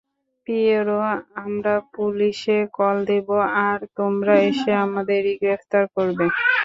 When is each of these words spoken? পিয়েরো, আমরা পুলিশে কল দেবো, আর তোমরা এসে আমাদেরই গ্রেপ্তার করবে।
পিয়েরো, 0.47 0.97
আমরা 1.43 1.73
পুলিশে 1.93 2.57
কল 2.77 2.97
দেবো, 3.11 3.37
আর 3.65 3.79
তোমরা 3.97 4.33
এসে 4.49 4.71
আমাদেরই 4.85 5.33
গ্রেপ্তার 5.41 5.83
করবে। 5.95 6.25